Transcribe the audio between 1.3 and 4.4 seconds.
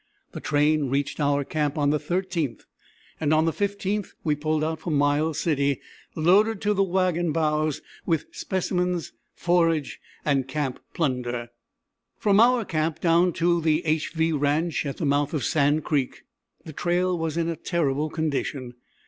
camp on the 13th, and on the 15th we